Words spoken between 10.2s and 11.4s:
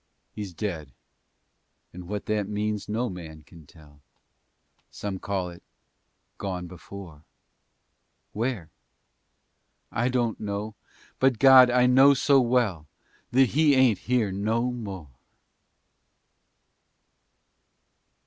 know, but